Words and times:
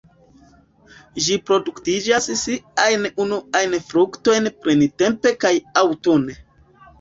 Ĝi 1.25 1.35
produktas 1.49 2.15
siajn 2.43 3.05
unuajn 3.25 3.77
fruktojn 3.91 4.51
printempe 4.65 5.35
kaj 5.47 5.53
aŭtune. 5.85 6.37